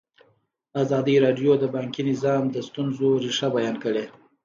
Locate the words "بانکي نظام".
1.75-2.43